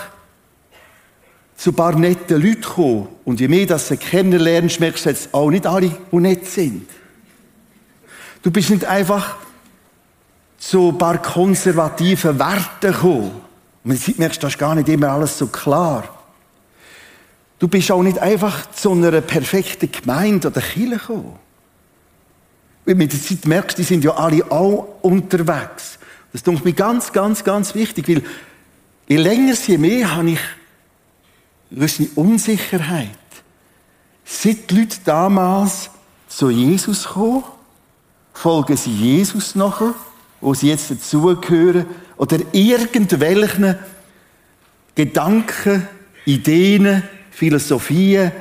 [1.55, 3.07] zu ein paar netten Leuten gekommen.
[3.23, 6.89] Und je mehr das du kennenlernst, merkst du jetzt auch nicht alle, die nett sind.
[8.41, 9.35] Du bist nicht einfach
[10.57, 13.31] zu ein paar konservativen Werten gekommen.
[13.83, 16.03] Und Zeit merkst du, das ist gar nicht immer alles so klar.
[17.59, 21.39] Du bist auch nicht einfach zu einer perfekten Gemeinde oder Kirche gekommen.
[22.85, 25.99] Weil mit der Zeit merkst du, die sind ja alle auch unterwegs.
[26.33, 28.23] Das ist mir ganz, ganz, ganz wichtig, weil
[29.07, 30.39] je länger, je mehr habe ich
[31.71, 33.09] eine Unsicherheit.
[34.25, 35.89] Sind die Leute damals
[36.27, 37.43] zu Jesus gekommen?
[38.41, 39.93] Folgen sie Jesus nachher,
[40.39, 41.85] wo sie jetzt dazugehören?
[42.17, 43.75] Oder irgendwelchen
[44.95, 45.87] Gedanken,
[46.25, 48.31] Ideen, Philosophien,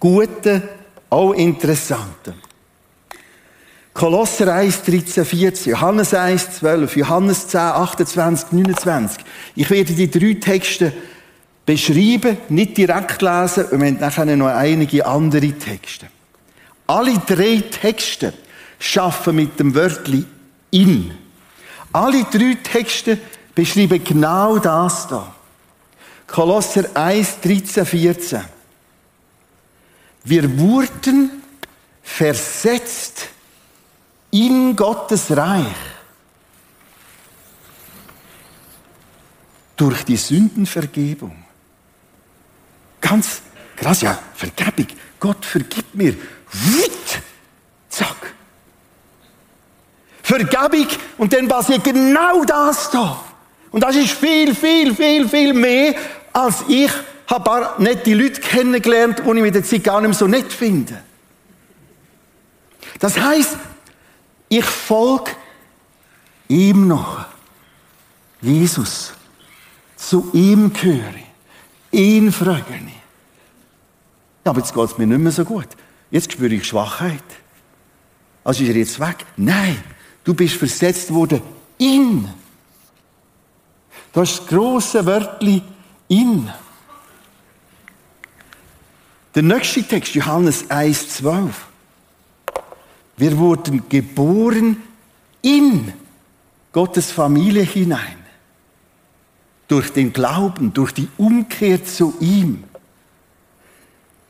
[0.00, 0.62] guten,
[1.10, 2.36] auch interessanten?
[3.92, 9.24] Kolosser 1, 13, 14, Johannes 1, 12, Johannes 10, 28, 29.
[9.56, 10.90] Ich werde die drei Texte
[11.66, 16.06] beschreiben, nicht direkt lesen, und wir haben nachher noch einige andere Texte.
[16.86, 18.32] Alle drei Texte
[18.78, 20.24] schaffen mit dem Wörtli
[20.70, 21.16] in.
[21.92, 23.18] Alle drei Texte
[23.54, 25.34] beschreiben genau das da.
[26.26, 28.44] Kolosser 1, 13, 14.
[30.24, 31.42] Wir wurden
[32.02, 33.28] versetzt
[34.30, 35.64] in Gottes Reich
[39.76, 41.44] durch die Sündenvergebung.
[43.00, 43.42] Ganz
[43.76, 44.86] krass, ja, Vergebung.
[45.18, 46.14] Gott vergibt mir.
[46.52, 47.22] Witt,
[47.88, 48.34] zack.
[50.28, 50.86] Vergebung
[51.16, 53.18] und dann passiert genau das da.
[53.70, 55.94] Und das ist viel, viel, viel, viel mehr,
[56.34, 56.90] als ich
[57.26, 60.52] habe nicht die Leute kennengelernt, die ich mit der Zeit gar nicht mehr so nett
[60.52, 61.02] finde.
[62.98, 63.56] Das heißt,
[64.50, 65.30] ich folge
[66.48, 67.24] ihm noch.
[68.42, 69.14] Jesus.
[69.96, 71.14] Zu ihm gehöre.
[71.90, 72.92] Ihn frage ich.
[74.44, 75.68] Ja, aber jetzt geht es mir nicht mehr so gut.
[76.10, 77.24] Jetzt spüre ich Schwachheit.
[78.44, 79.24] Also ist er jetzt weg?
[79.36, 79.82] Nein.
[80.28, 81.40] Du bist versetzt worden
[81.78, 82.28] in.
[84.12, 85.62] Das ist das grosse Wörtchen
[86.06, 86.50] in.
[89.34, 91.66] Der nächste Text, Johannes 1, 12.
[93.16, 94.82] Wir wurden geboren
[95.40, 95.94] in
[96.72, 98.18] Gottes Familie hinein.
[99.66, 102.64] Durch den Glauben, durch die Umkehr zu ihm.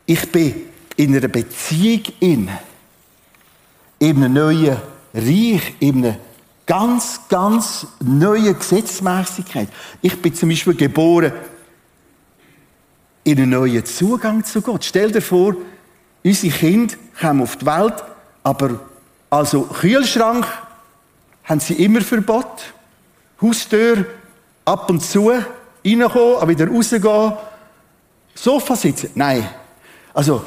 [0.07, 0.55] Ich bin
[0.95, 2.49] in einer Beziehung in,
[3.99, 4.77] in einem neuen
[5.19, 6.17] Reich, in einer
[6.67, 9.69] ganz, ganz neuen Gesetzmäßigkeit.
[10.03, 11.33] Ich bin zum Beispiel geboren
[13.25, 14.85] in einen neuen Zugang zu Gott.
[14.85, 15.55] Stell dir vor,
[16.25, 18.05] unsere Kinder kommen auf die Welt
[18.49, 18.81] aber
[19.29, 20.47] also Kühlschrank
[21.45, 22.73] haben sie immer verbot.
[23.43, 24.07] Haustür
[24.65, 27.33] ab und zu reinkommen, aber wieder rausgehen.
[28.35, 29.11] Sofa sitzen.
[29.15, 29.47] Nein.
[30.15, 30.43] Also,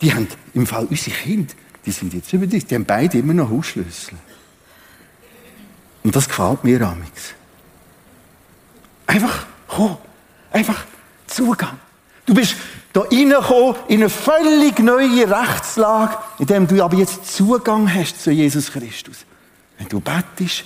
[0.00, 1.52] die haben im Fall unsere Kinder,
[1.86, 4.18] die sind jetzt über die, die haben beide immer noch Hausschlüssel.
[6.02, 7.34] Und das gefällt mir amix.
[9.06, 9.98] Einfach komm,
[10.50, 10.84] einfach
[11.26, 11.78] Zugang.
[12.26, 12.56] Du bist
[12.92, 18.30] da reinkommen in eine völlig neue Rechtslage, in dem du aber jetzt Zugang hast zu
[18.30, 19.18] Jesus Christus.
[19.78, 20.64] Wenn du bettest,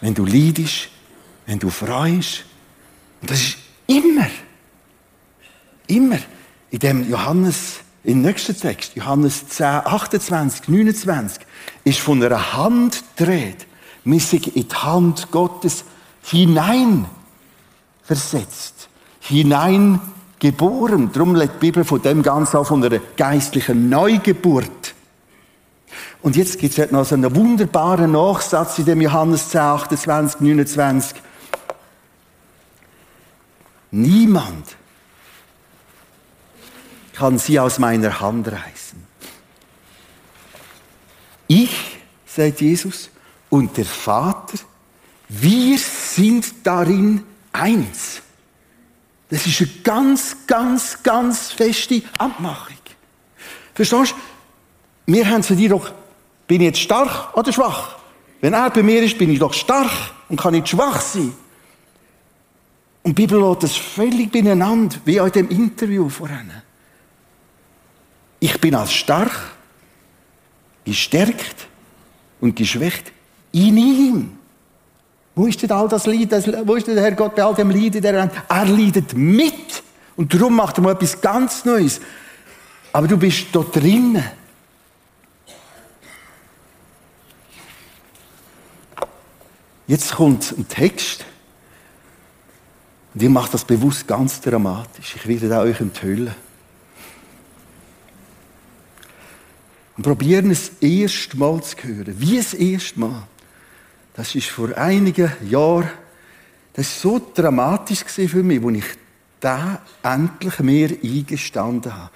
[0.00, 0.88] wenn du leidest,
[1.46, 2.44] wenn du freust.
[3.20, 4.28] Und das ist immer,
[5.86, 6.18] immer
[6.70, 11.42] in dem Johannes, im nächsten Text, Johannes 10, 28, 29,
[11.84, 13.66] ist von einer Hand dreht,
[14.02, 15.84] missig in die Hand Gottes
[16.22, 17.04] hinein
[18.02, 18.88] versetzt,
[19.20, 20.00] hinein
[20.38, 21.10] geboren.
[21.12, 24.94] Darum lädt die Bibel von dem Ganzen auch von einer geistlichen Neugeburt.
[26.22, 31.22] Und jetzt gibt es noch so einen wunderbaren Nachsatz in dem Johannes 10, 28, 29.
[33.90, 34.77] Niemand
[37.18, 39.02] kann sie aus meiner Hand reißen.
[41.48, 43.10] Ich, sagt Jesus,
[43.50, 44.58] und der Vater,
[45.28, 48.22] wir sind darin eins.
[49.30, 52.76] Das ist eine ganz, ganz, ganz feste Abmachung.
[53.74, 55.12] Verstehst du?
[55.12, 55.90] Wir haben zu dir doch,
[56.46, 57.96] bin ich jetzt stark oder schwach?
[58.40, 59.90] Wenn er bei mir ist, bin ich doch stark
[60.28, 61.32] und kann nicht schwach sein.
[63.02, 66.50] Und die Bibel lässt das völlig beieinander, wie auch in dem Interview vorhin.
[68.40, 69.32] Ich bin als stark,
[70.84, 71.66] gestärkt
[72.40, 73.12] und geschwächt
[73.52, 74.38] in ihm.
[75.34, 76.32] Wo ist denn all das Leid,
[76.66, 79.82] wo ist denn der Herr Gott bei all dem Leiden, der er Er leidet mit.
[80.16, 82.00] Und darum macht er mal etwas ganz Neues.
[82.92, 84.24] Aber du bist da drinnen.
[89.86, 91.24] Jetzt kommt ein Text.
[93.14, 95.16] Und ich mache das bewusst ganz dramatisch.
[95.16, 96.34] Ich werde auch euch enthüllen.
[99.98, 102.14] Und probieren es erst Mal zu hören.
[102.18, 103.24] Wie das erste Mal.
[104.14, 105.90] Das ist vor einigen Jahren,
[106.74, 108.84] das war so dramatisch für mich, als ich
[109.40, 112.10] da endlich mehr eingestanden habe.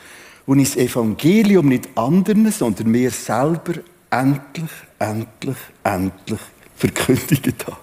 [0.47, 3.75] Wo ich das Evangelium nicht anderen, sondern mir selber
[4.11, 6.41] endlich, endlich, endlich
[6.77, 7.77] verkündigt habe.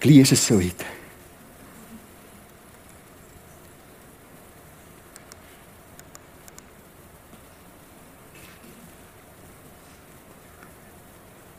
[0.00, 0.84] Gleich ist es so weit.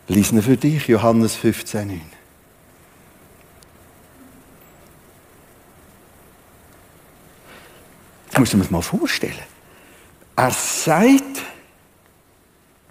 [0.10, 2.02] Lies für dich, Johannes 15, 9.
[8.30, 9.36] Das musst du dir mal vorstellen.
[10.36, 11.42] Er sagt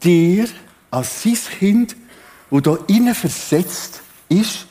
[0.03, 0.47] dir,
[0.91, 1.97] als sein Kind,
[2.51, 4.67] wo da innen versetzt ist,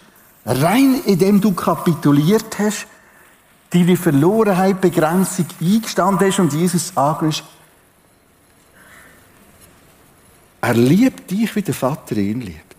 [0.45, 2.85] rein indem du kapituliert hast,
[3.71, 7.54] deine Verlorenheit, Begrenzung eingestanden hast und Jesus angenommen
[10.65, 12.75] Er liebt dich, wie der Vater ihn liebt.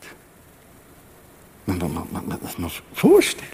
[1.67, 3.47] Man muss das vorstellen.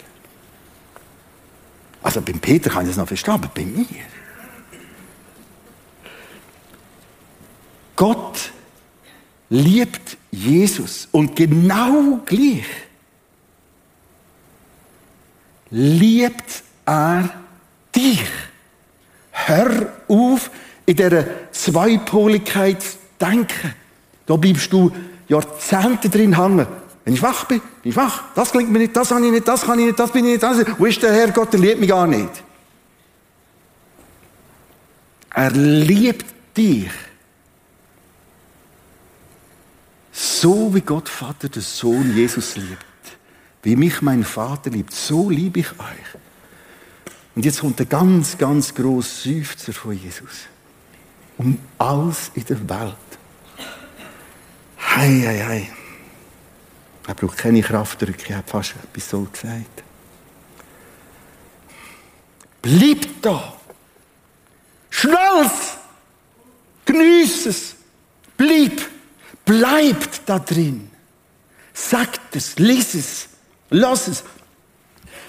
[2.02, 3.86] Also beim Peter kann ich das noch verstehen, aber bei mir.
[7.94, 8.52] Gott
[9.50, 12.64] liebt Jesus und genau gleich
[15.68, 17.28] liebt er
[17.94, 18.24] dich.
[19.30, 20.50] Hör auf,
[20.86, 23.81] in dieser Zweipoligkeit zu denken.
[24.26, 24.92] Da bleibst du
[25.28, 26.66] Jahrzehnte drin hängen.
[27.04, 28.22] Wenn ich wach bin, bin ich wach.
[28.35, 30.32] Das klingt mir nicht, das kann ich nicht, das kann ich nicht, das bin ich
[30.32, 30.42] nicht.
[30.42, 30.64] Das.
[30.78, 31.52] Wo ist der Herr Gott?
[31.52, 32.44] Der liebt mich gar nicht.
[35.35, 36.90] Er liebt dich.
[40.12, 42.85] So wie Gott Vater den Sohn Jesus liebt.
[43.62, 46.20] Wie mich mein Vater liebt, so liebe ich euch.
[47.35, 50.48] Und jetzt kommt der ganz, ganz große Seufzer von Jesus.
[51.38, 52.96] Um alles in der Welt.
[54.94, 55.70] Hei, hei, hei.
[57.07, 59.83] Er braucht keine Kraftdrücke, ich habe fast etwas so gesagt.
[62.61, 63.55] Bleib da!
[64.90, 65.78] Schnell's!
[66.85, 67.74] Genieß es!
[68.37, 68.83] Bleib!
[69.46, 70.90] Bleibt da drin!
[71.72, 73.28] Sagt es, lies es,
[73.70, 74.22] lass es.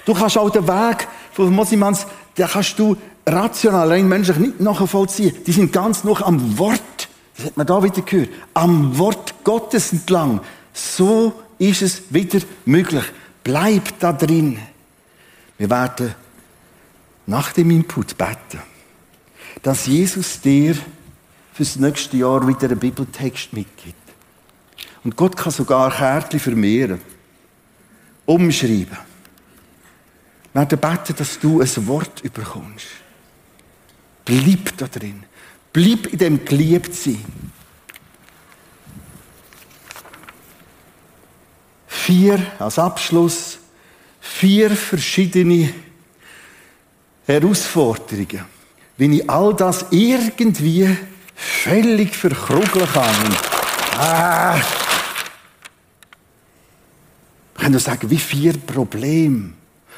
[0.06, 2.06] Du kannst auch den Weg von Mosimans,
[2.38, 5.34] den kannst du rational, rein menschlich nicht nachvollziehen.
[5.45, 6.92] Die sind ganz noch am Wort
[7.36, 8.30] das hat man da wieder gehört.
[8.54, 10.41] Am Wort Gottes entlang.
[10.72, 13.04] So ist es wieder möglich.
[13.43, 14.60] Bleib da drin.
[15.58, 16.13] Wir werden
[17.26, 18.62] nach dem Input beten,
[19.62, 20.76] dass Jesus dir
[21.54, 23.96] fürs nächste Jahr wieder einen Bibeltext mitgibt.
[25.04, 27.02] Und Gott kann sogar Kärtchen vermehren,
[28.26, 28.98] umschreiben.
[30.54, 32.88] Wir werden beten, dass du ein Wort überkommst.
[34.26, 35.24] Bleib da drin.
[35.73, 37.25] Bleib in dem Geliebtsein.
[41.88, 43.57] Vier, als Abschluss,
[44.21, 45.73] vier verschiedene
[47.25, 48.45] Herausforderungen,
[48.97, 50.95] wie ich all das irgendwie
[51.33, 53.38] völlig verkrugeln kann.
[53.97, 54.62] Ah.
[57.55, 59.53] Ich kann nur sagen, wie vier Probleme,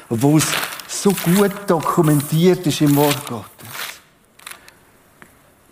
[0.08, 0.46] obwohl es
[0.88, 3.55] so gut dokumentiert ist im Wort Gottes.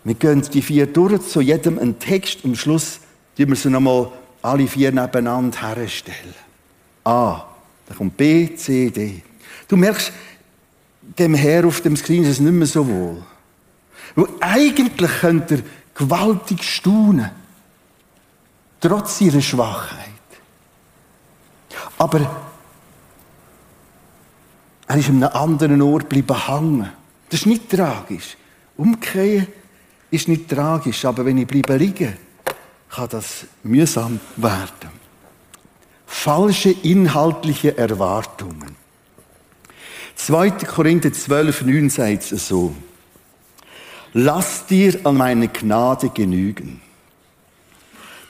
[0.05, 2.45] Wir gehen die vier durch, zu jedem einen Text.
[2.45, 2.99] Am Schluss
[3.35, 4.11] tun wir sie nochmal
[4.43, 6.35] alle vier nebeneinander herstellen.
[7.03, 7.43] A,
[7.87, 9.23] dann kommt B, C, D.
[9.67, 10.13] Du merkst,
[11.17, 13.23] dem Herr auf dem Screen ist es nicht mehr so wohl.
[14.15, 15.61] Weil eigentlich könnte er
[15.95, 17.31] gewaltig staunen.
[18.79, 20.09] Trotz ihrer Schwachheit.
[21.97, 22.45] Aber
[24.87, 26.91] er ist an einem anderen Ort geblieben hängen.
[27.29, 28.37] Das ist nicht tragisch.
[28.77, 29.47] Umkehren
[30.15, 32.17] ist nicht tragisch, aber wenn ich bleibe liegen,
[32.89, 34.89] kann das mühsam werden.
[36.05, 38.75] Falsche inhaltliche Erwartungen.
[40.15, 40.51] 2.
[40.51, 42.73] Korinther 12, 9 sagt es so.
[44.13, 46.81] Lass dir an meine Gnade genügen.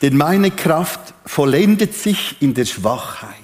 [0.02, 3.36] Denn meine Kraft vollendet sich in der Schwachheit.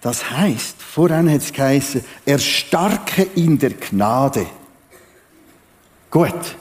[0.00, 4.46] Das heißt, voran hat es geheißen, erstarke in der Gnade.
[6.10, 6.56] Gut.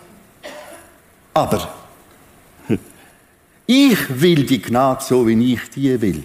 [1.40, 1.70] Aber
[3.66, 6.24] ich will die Gnade so, wie ich die will.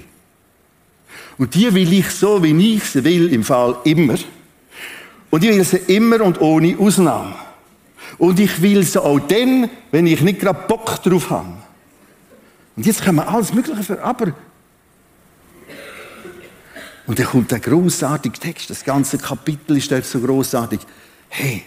[1.39, 4.17] Und die will ich so, wie ich sie will, im Fall immer.
[5.31, 7.35] Und ich will sie immer und ohne Ausnahme.
[8.19, 11.55] Und ich will sie auch dann, wenn ich nicht gerade Bock drauf habe.
[12.77, 14.33] Und jetzt können wir alles Mögliche für, aber.
[17.07, 20.81] Und dann kommt der großartige Text, das ganze Kapitel ist dort so großartig.
[21.29, 21.63] Hey,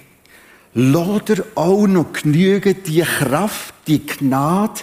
[0.79, 4.81] lass auch noch genügen, die Kraft, die Gnade,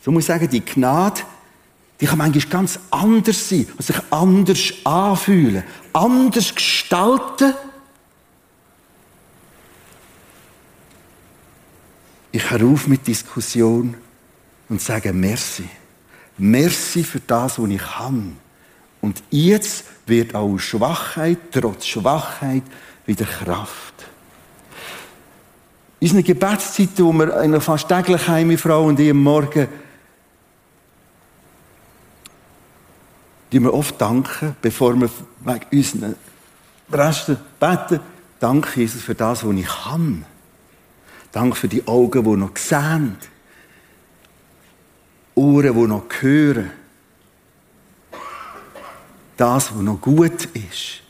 [0.00, 1.22] so muss ich sagen, die Gnade,
[2.00, 7.54] die kann manchmal ganz anders sein und sich anders anfühlen, anders gestalten.
[12.30, 13.96] Ich höre auf mit Diskussion
[14.68, 15.68] und sage Merci.
[16.38, 18.36] Merci für das, was ich kann.
[19.00, 22.62] Und jetzt wird auch Schwachheit, trotz Schwachheit,
[23.06, 23.91] wieder Kraft.
[26.02, 29.68] In unseren Gebetszeiten, wo wir eigentlich fast täglich heim, meine Frau und ich am Morgen,
[33.52, 35.08] die wir oft danken, bevor wir
[35.44, 36.16] wegen unseren
[36.90, 38.00] Resten beten.
[38.40, 40.24] Danke, Jesus, für das, was ich kann.
[41.30, 43.16] Danke für die Augen, die noch sehen.
[45.36, 46.72] Ohren, die noch hören.
[49.36, 51.02] Das, was noch gut ist.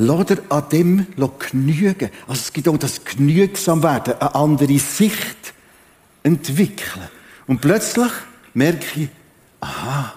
[0.00, 2.10] Lass dir an dem genügen.
[2.28, 5.52] Also es gibt auch das Genügsam-Werden, eine andere Sicht
[6.22, 7.08] entwickeln.
[7.48, 8.12] Und plötzlich
[8.54, 9.08] merke ich,
[9.60, 10.14] aha,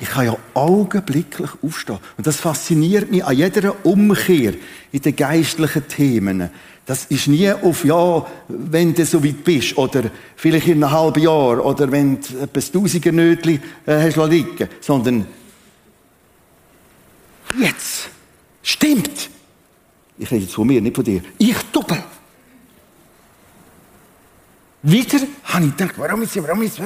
[0.00, 1.98] ich kann ja augenblicklich aufstehen.
[2.16, 4.54] Und das fasziniert mich an jeder Umkehr
[4.90, 6.50] in den geistlichen Themen.
[6.84, 11.22] Das ist nie auf, ja, wenn du so weit bist, oder vielleicht in einem halben
[11.22, 15.26] Jahr, oder wenn du etwas Tausiger Nötchen äh, hast liegen sondern
[17.56, 18.08] jetzt.
[18.70, 19.30] Stimmt.
[20.16, 21.22] Ich rede jetzt von mir, nicht von dir.
[21.38, 22.00] Ich doppel.
[24.82, 26.78] Wieder habe ich gedacht, warum ist, warum ist,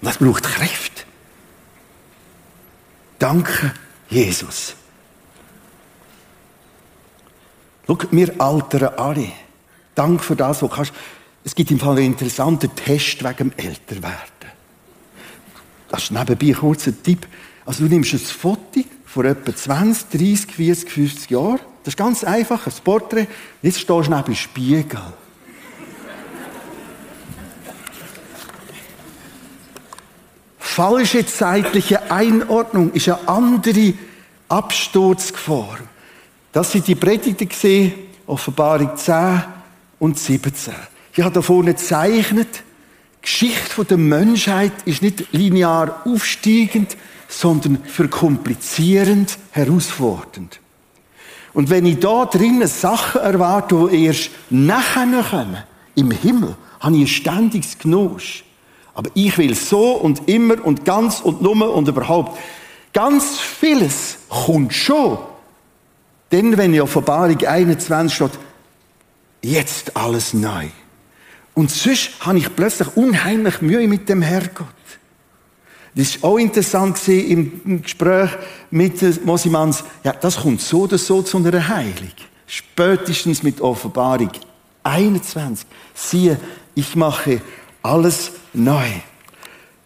[0.00, 1.06] das braucht Kraft.
[3.18, 3.74] Danke,
[4.08, 4.74] Jesus.
[7.86, 9.30] Schau, wir altern alle.
[9.94, 10.92] Danke für das, was du kannst.
[11.44, 14.32] Es gibt im Fall einen interessanten Test wegen dem Älterwerden.
[15.92, 17.26] Das ist nebenbei ein kurzer Tipp.
[17.66, 21.60] Also du nimmst ein Foto von etwa 20, 30, 40, 50 Jahren.
[21.84, 23.26] Das ist ganz einfach, ein Porträt.
[23.60, 25.00] Jetzt stehst du neben dem Spiegel.
[30.58, 33.92] Falsche zeitliche Einordnung ist eine andere
[34.48, 35.78] Absturzgefahr.
[36.52, 37.92] Das sind die Predigten gesehen,
[38.26, 39.42] Offenbarung 10
[39.98, 40.72] und 17.
[41.14, 42.62] Ich habe da vorne gezeichnet,
[43.22, 46.96] Geschichte der Menschheit ist nicht linear aufsteigend,
[47.28, 50.60] sondern verkomplizierend, herausfordernd.
[51.54, 55.58] Und wenn ich da drinnen Sachen erwarte, die erst nachher kommen,
[55.94, 58.42] im Himmel, habe ich ein ständiges Genuss.
[58.94, 62.38] Aber ich will so und immer und ganz und nummer und überhaupt.
[62.92, 65.18] Ganz vieles kommt schon.
[66.30, 68.38] Denn wenn in Offenbarung 21 steht,
[69.42, 70.68] jetzt alles neu.
[71.54, 74.66] Und sonst habe ich plötzlich unheimlich Mühe mit dem Herrgott.
[75.94, 78.30] Das war auch interessant im Gespräch
[78.70, 79.84] mit Mosimans.
[80.02, 82.12] Ja, das kommt so oder so zu einer Heilung.
[82.46, 84.30] Spätestens mit Offenbarung
[84.82, 85.66] 21.
[85.94, 86.40] Siehe,
[86.74, 87.42] ich mache
[87.82, 88.86] alles neu.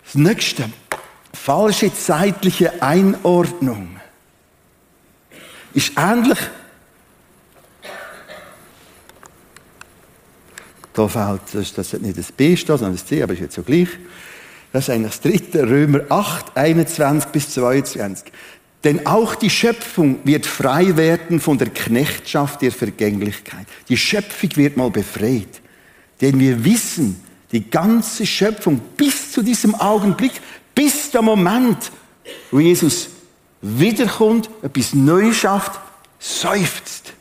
[0.05, 0.71] Das nächste,
[1.33, 3.97] falsche zeitliche Einordnung,
[5.75, 6.39] ist ähnlich.
[10.97, 13.63] Da fällt, das, das nicht das B steht, sondern das C, aber ist jetzt so
[13.63, 13.89] gleich.
[14.73, 18.33] Das ist eigentlich das dritte, Römer 8, 21 bis 22.
[18.83, 23.67] Denn auch die Schöpfung wird frei werden von der Knechtschaft der Vergänglichkeit.
[23.91, 25.61] Die Schöpfung wird mal befreit.
[26.23, 27.23] Denn wir wissen,
[27.53, 30.33] die ganze Schöpfung bis zu diesem Augenblick,
[30.75, 31.93] bis der Moment,
[32.51, 33.11] wo Jesus
[33.61, 35.79] wiederkommt, etwas Neues schafft,
[36.19, 37.13] seufzt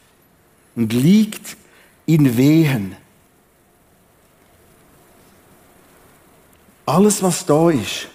[0.78, 1.58] und liegt
[2.06, 2.96] in Wehen.
[6.86, 8.08] Alles, was da ist,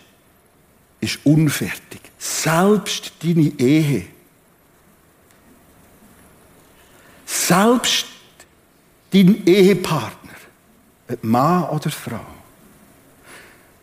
[1.00, 2.00] ist unfertig.
[2.18, 4.06] Selbst deine Ehe.
[7.26, 8.06] Selbst
[9.10, 10.30] dein Ehepartner.
[11.08, 12.26] Ob Mann oder Frau.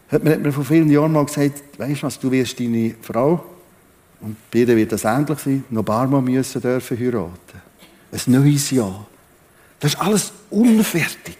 [0.10, 2.96] Hat mir, hat mir vor vielen Jahren mal gesagt, weißt du was, du wirst deine
[3.02, 3.44] Frau,
[4.22, 7.62] und bei ihr wird das ähnlich sein, noch ein paar Mal müssen dürfen heiraten.
[8.12, 9.06] Ein neues Jahr.
[9.80, 11.38] Das ist alles unfertig.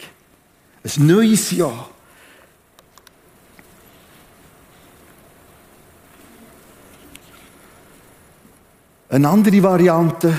[0.84, 1.90] Ein neues Jahr.
[9.10, 10.34] Eine andere Variante,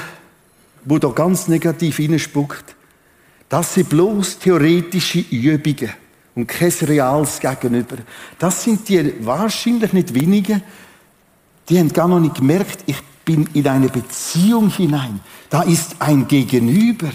[0.84, 2.76] die da ganz negativ hineinspuckt,
[3.48, 5.90] das sind bloß theoretische Übungen
[6.34, 7.96] und kein reales Gegenüber.
[8.38, 10.62] Das sind die wahrscheinlich nicht wenigen,
[11.68, 15.20] die haben gar noch nicht gemerkt, ich bin in eine Beziehung hinein.
[15.50, 17.10] Da ist ein Gegenüber.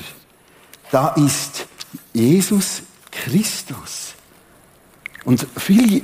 [0.92, 1.66] Da ist
[2.14, 4.14] Jesus Christus.
[5.26, 6.02] Und viele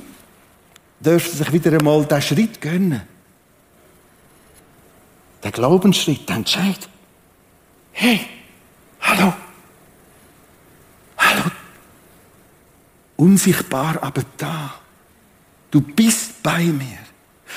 [0.98, 3.02] dürfen sich wieder einmal diesen Schritt gönnen.
[5.42, 6.88] Der Glaubensschritt, der Entscheid.
[7.92, 8.20] Hey,
[9.00, 9.32] hallo.
[11.16, 11.50] Hallo.
[13.16, 14.74] Unsichtbar, aber da.
[15.70, 16.98] Du bist bei mir.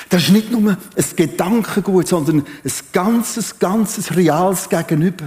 [0.08, 5.26] Das ist nicht nur ein Gedankengut, sondern ein ganzes, ganzes reales Gegenüber,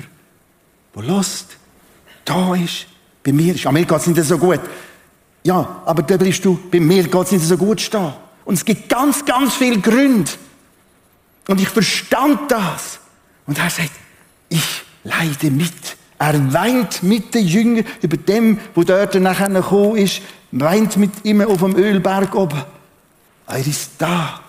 [0.94, 1.58] wo lost,
[2.26, 2.88] da ist,
[3.24, 3.66] bei mir ist.
[3.66, 4.60] An mir geht es nicht so gut.
[5.44, 8.14] Ja, aber da bist du, bei mir geht es nicht so gut stehen.
[8.44, 10.32] Und es gibt ganz, ganz viele Gründe.
[11.48, 13.00] Und ich verstand das.
[13.46, 13.92] Und er sagt,
[14.50, 15.72] ich leide mit.
[16.20, 20.22] Er weint mit den Jüngern über dem, wo dort nachher gekommen ist,
[20.52, 22.64] weint mit ihm auf dem Ölberg oben.
[23.48, 24.42] Er ist da.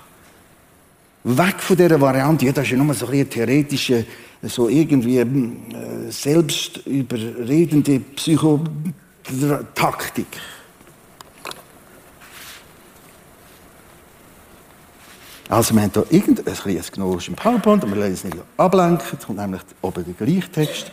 [1.25, 4.07] Weg von dieser Variante, ja, das ist ja nur so eine theoretische,
[4.43, 5.27] so irgendwie äh,
[6.11, 10.27] selbstüberredende Psychotaktik.
[15.49, 19.19] Also wir haben hier irgendein kleines Gnorisch im PowerPoint, und wir lassen es nicht ablenken,
[19.19, 20.93] es kommt nämlich oben der gleiche Text.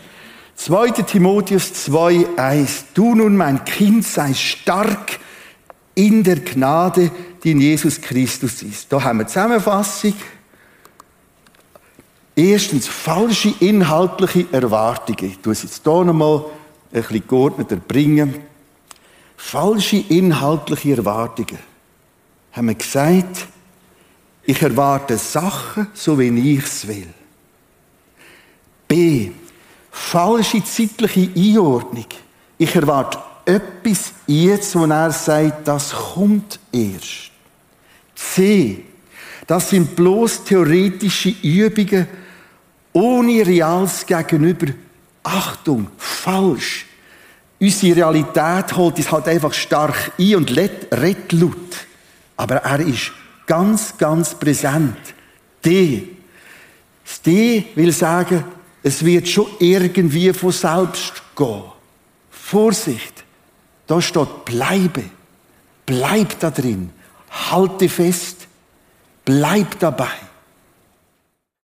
[0.56, 0.92] 2.
[1.04, 5.20] Timotheus 2,1 Du nun, mein Kind, sei stark
[5.94, 7.12] in der Gnade,
[7.44, 8.92] die in Jesus Christus ist.
[8.92, 10.14] Da haben wir Zusammenfassung.
[12.38, 15.32] Erstens, falsche inhaltliche Erwartungen.
[15.32, 16.46] Ich tue es jetzt hier nochmal
[16.94, 18.36] ein bisschen geordneter bringen.
[19.36, 21.60] Falsche inhaltliche Erwartungen.
[22.54, 23.48] Haben wir gesagt,
[24.46, 27.08] ich erwarte Sachen, so wie ich es will.
[28.88, 29.32] B.
[29.92, 32.06] Falsche zeitliche Einordnung.
[32.58, 37.32] Ich erwarte etwas jetzt, wo er sagt, das kommt erst.
[38.14, 38.84] C.
[39.48, 42.08] Das sind bloß theoretische Übungen
[42.94, 44.68] ohne reales Gegenüber.
[45.24, 46.86] Achtung, falsch.
[47.60, 51.86] Unsere Realität holt uns halt einfach stark ein und redet laut.
[52.38, 53.12] Aber er ist
[53.46, 54.98] ganz, ganz präsent.
[55.64, 56.10] D.
[57.04, 58.44] Das D will sagen,
[58.84, 61.64] es wird schon irgendwie von selbst gehen.
[62.30, 63.24] Vorsicht.
[63.88, 65.04] Da steht bleibe.
[65.86, 66.92] Bleib da drin.
[67.30, 68.48] Halte fest.
[69.24, 70.25] Bleib dabei.